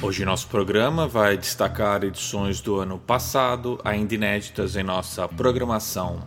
Hoje 0.00 0.24
nosso 0.24 0.46
programa 0.46 1.08
vai 1.08 1.36
destacar 1.36 2.04
edições 2.04 2.60
do 2.60 2.78
ano 2.78 2.98
passado, 2.98 3.80
ainda 3.84 4.14
inéditas 4.14 4.76
em 4.76 4.84
nossa 4.84 5.26
programação. 5.26 6.20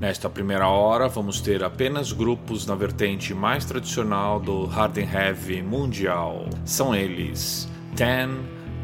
Nesta 0.00 0.30
primeira 0.30 0.68
hora, 0.68 1.08
vamos 1.08 1.40
ter 1.40 1.64
apenas 1.64 2.12
grupos 2.12 2.64
na 2.64 2.76
vertente 2.76 3.34
mais 3.34 3.64
tradicional 3.64 4.38
do 4.38 4.64
hard 4.66 4.98
and 4.98 5.12
heavy 5.12 5.60
mundial. 5.60 6.46
São 6.64 6.94
eles 6.94 7.68
Ten, 7.96 8.30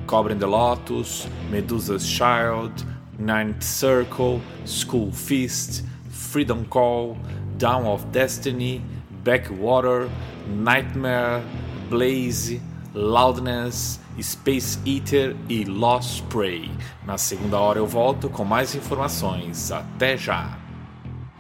Cobra 0.07 0.35
in 0.35 0.39
the 0.39 0.47
Lotus, 0.47 1.29
Medusa's 1.51 2.07
Child, 2.07 2.85
Ninth 3.19 3.63
Circle, 3.63 4.43
School 4.67 5.13
Feast, 5.13 5.85
Freedom 6.11 6.65
Call, 6.65 7.17
Down 7.57 7.87
of 7.87 8.05
Destiny, 8.07 8.83
Backwater, 9.25 10.09
Nightmare, 10.49 11.43
Blaze, 11.89 12.61
Loudness, 12.95 14.01
Space 14.21 14.79
Eater 14.87 15.37
e 15.49 15.65
Lost 15.65 16.23
Prey. 16.25 16.71
Na 17.07 17.19
segunda 17.19 17.59
hora 17.59 17.79
eu 17.79 17.87
volto 17.87 18.29
com 18.29 18.45
mais 18.45 18.75
informações. 18.75 19.71
Até 19.71 20.17
já! 20.17 20.59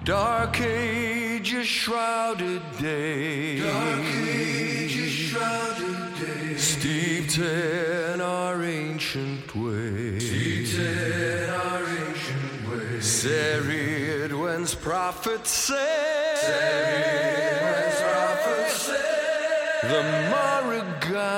Dark 0.06 0.60
ages 0.60 1.66
shrouded 1.66 2.62
day. 2.78 3.60
Dark 3.60 4.04
ages 4.06 5.10
shrouded 5.10 6.14
day. 6.20 6.56
Steeped 6.56 7.38
in 7.38 8.20
our 8.20 8.62
ancient 8.62 9.52
ways. 9.56 10.22
Steeped 10.22 10.78
in 10.78 11.50
our 11.50 11.82
ancient 11.82 12.68
ways. 12.70 13.04
Serried 13.04 14.32
whence 14.32 14.76
prophets 14.76 15.50
say. 15.50 16.34
Serried 16.36 17.62
whence 17.62 18.00
prophets 18.00 18.82
say. 18.82 19.88
The 19.88 20.25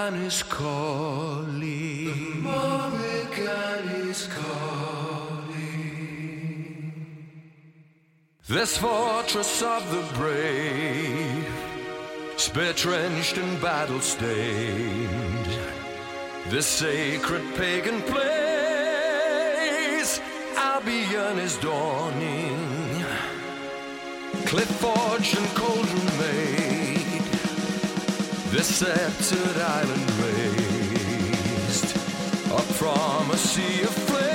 Morrigan 0.08 0.26
is 0.26 0.42
calling. 0.44 2.04
The 2.06 2.14
Morrigan 2.40 3.88
is 4.08 4.26
calling. 4.26 5.58
This 8.48 8.78
fortress 8.78 9.62
of 9.62 9.90
the 9.90 10.02
brave, 10.16 11.46
spear 12.38 12.72
trenched 12.72 13.36
and 13.36 13.60
battle 13.60 14.00
stained, 14.00 15.46
this 16.48 16.66
sacred 16.66 17.42
pagan 17.56 18.00
place, 18.02 18.22
Albion 20.56 21.38
is 21.38 21.58
dawning, 21.58 23.04
cliff 24.46 24.70
forged 24.80 25.36
and 25.36 25.48
cauldron 25.54 26.06
made, 26.18 26.77
this 28.50 28.76
sceptered 28.76 29.60
island 29.60 30.10
raised 30.22 31.96
up 32.50 32.68
from 32.80 33.30
a 33.30 33.36
sea 33.36 33.82
of 33.82 33.90
flames, 33.90 34.27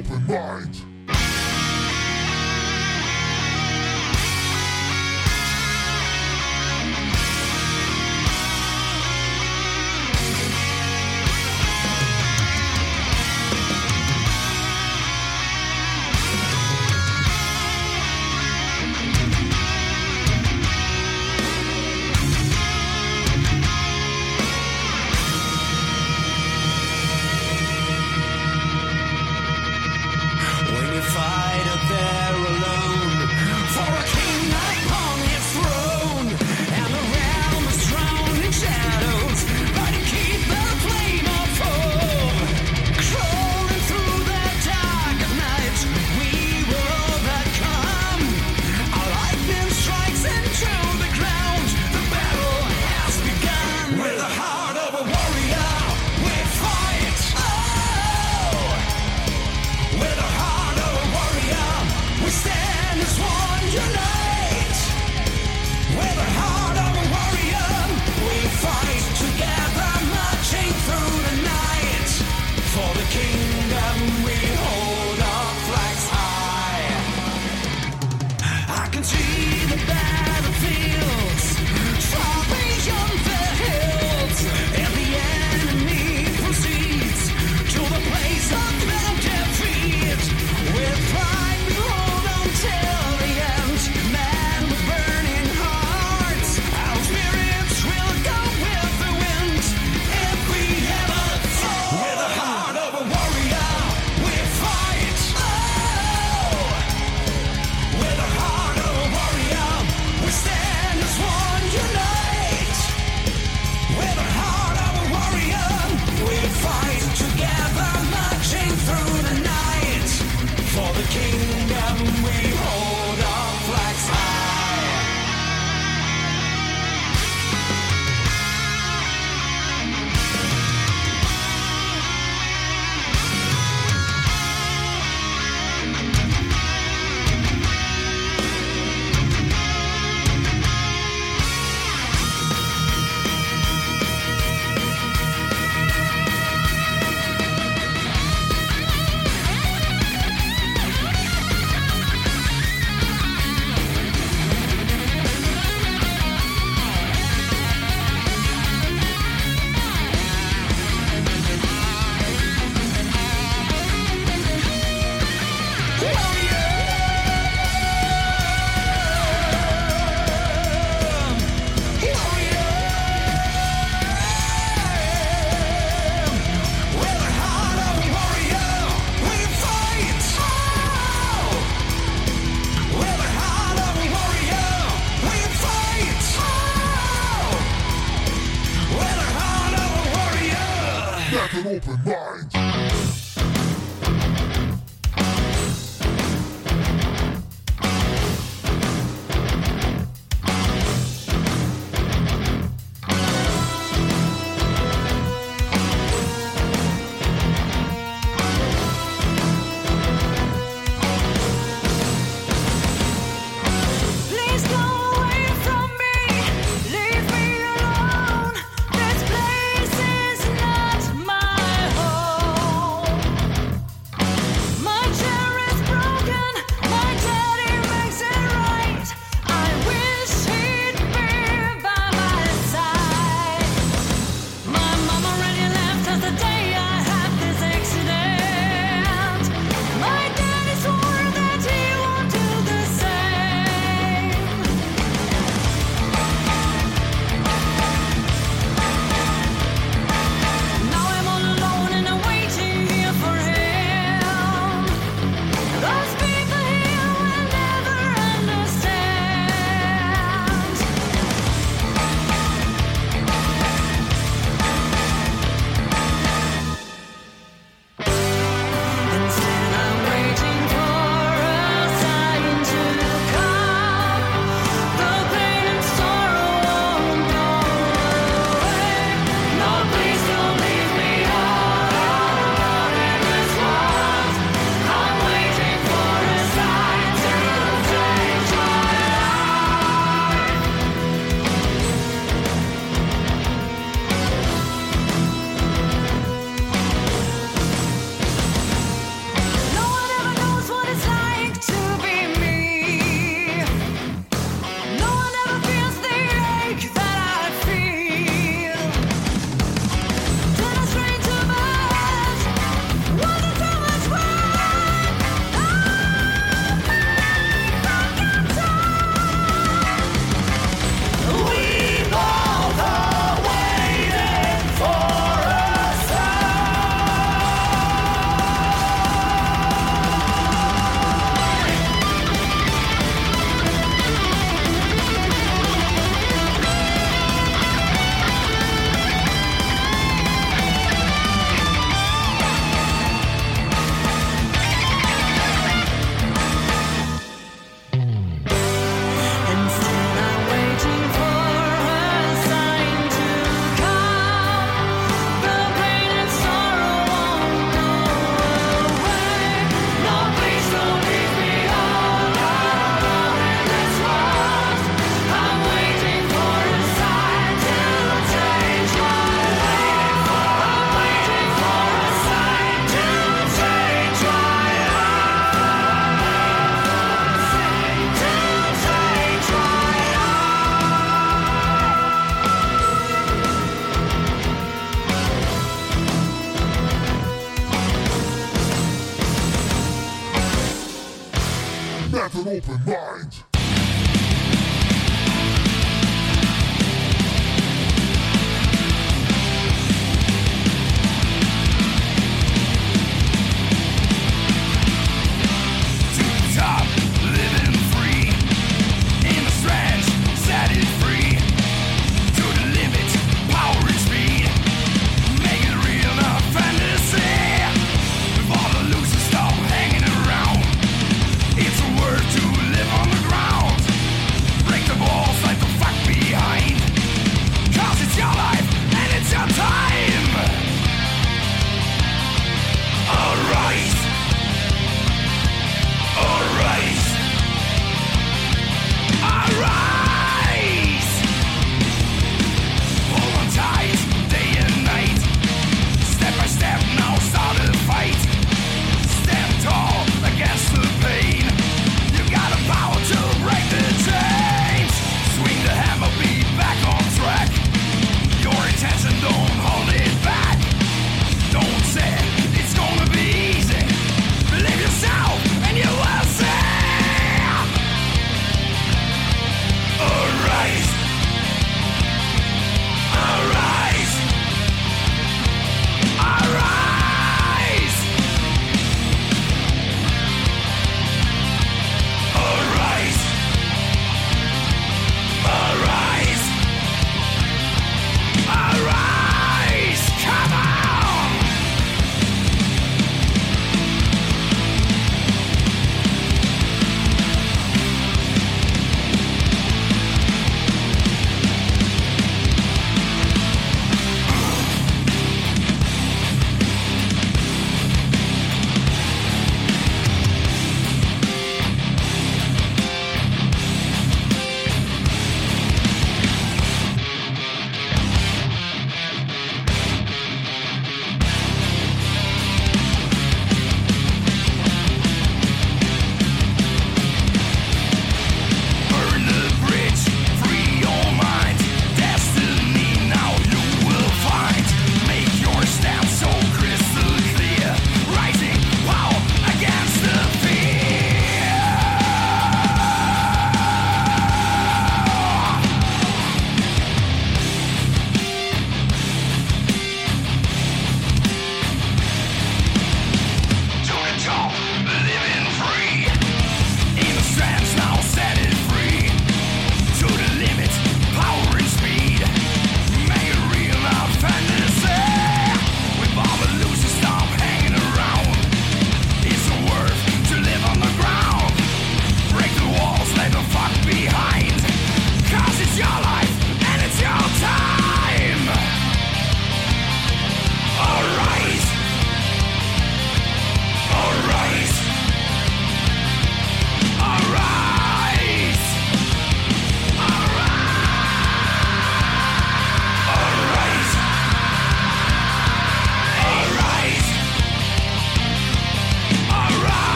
open 0.00 0.26
mind. 0.26 0.69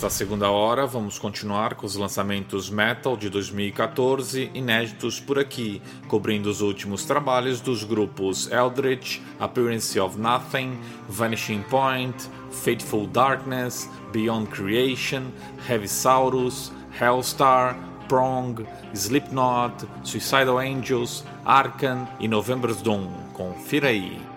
Nesta 0.00 0.16
segunda 0.16 0.50
hora, 0.50 0.86
vamos 0.86 1.18
continuar 1.18 1.74
com 1.74 1.84
os 1.84 1.94
lançamentos 1.94 2.70
metal 2.70 3.18
de 3.18 3.28
2014 3.28 4.50
inéditos 4.54 5.20
por 5.20 5.38
aqui, 5.38 5.82
cobrindo 6.08 6.48
os 6.48 6.62
últimos 6.62 7.04
trabalhos 7.04 7.60
dos 7.60 7.84
grupos 7.84 8.50
Eldritch, 8.50 9.20
Appearance 9.38 10.00
of 10.00 10.18
Nothing, 10.18 10.80
Vanishing 11.06 11.60
Point, 11.64 12.16
Fateful 12.50 13.06
Darkness, 13.08 13.90
Beyond 14.10 14.48
Creation, 14.48 15.24
Heavisaurus, 15.68 16.72
Hellstar, 16.98 17.76
Prong, 18.08 18.66
Slipknot, 18.94 19.86
Suicidal 20.02 20.56
Angels, 20.60 21.26
Arkan 21.44 22.08
e 22.18 22.26
November's 22.26 22.80
Doom. 22.80 23.06
Confira 23.34 23.88
aí! 23.88 24.29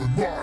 Open 0.00 0.16
mind. 0.16 0.41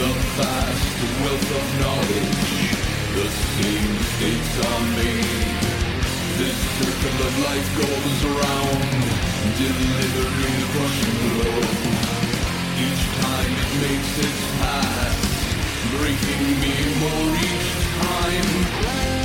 the 0.00 0.12
vast 0.40 0.96
wealth 1.20 1.50
of 1.60 1.66
knowledge 1.80 2.72
The 3.20 3.28
same 3.28 3.88
mistakes 4.00 4.52
are 4.68 4.84
made 4.96 5.60
This 6.40 6.58
circle 6.80 7.18
of 7.28 7.34
life 7.44 7.68
goes 7.76 8.18
around 8.32 8.80
Delivering 9.60 10.56
a 10.56 10.68
crushing 10.72 11.16
blow. 11.20 11.60
Each 12.86 13.04
time 13.20 13.52
it 13.64 13.72
makes 13.84 14.12
its 14.24 14.42
pass 14.60 15.18
Breaking 15.92 16.46
me 16.64 16.74
more 17.02 17.28
each 17.44 17.68
time. 18.00 19.19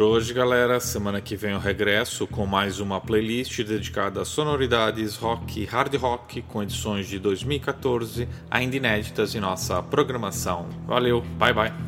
por 0.00 0.06
hoje, 0.06 0.32
galera. 0.32 0.80
Semana 0.80 1.20
que 1.20 1.36
vem 1.36 1.52
eu 1.52 1.58
regresso 1.58 2.26
com 2.26 2.46
mais 2.46 2.80
uma 2.80 2.98
playlist 2.98 3.62
dedicada 3.62 4.22
a 4.22 4.24
sonoridades 4.24 5.14
rock 5.16 5.60
e 5.60 5.66
hard 5.66 5.94
rock 5.96 6.40
com 6.40 6.62
edições 6.62 7.06
de 7.06 7.18
2014, 7.18 8.26
ainda 8.50 8.76
inéditas 8.76 9.34
em 9.34 9.40
nossa 9.40 9.82
programação. 9.82 10.66
Valeu, 10.86 11.20
bye 11.38 11.52
bye. 11.52 11.79